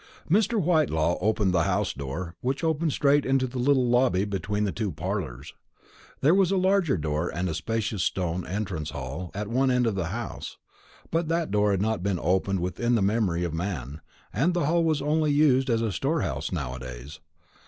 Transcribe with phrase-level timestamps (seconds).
[0.27, 0.59] Mr.
[0.59, 4.91] Whitelaw opened the house door, which opened straight into a little lobby between the two
[4.91, 5.53] parlours.
[6.21, 9.93] There was a larger door and a spacious stone entrance hall at one end of
[9.93, 10.57] the house;
[11.11, 14.01] but that door had not been opened within the memory of man,
[14.33, 17.19] and the hall was only used as a storehouse now a days.